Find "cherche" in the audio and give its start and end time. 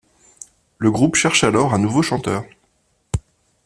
1.13-1.43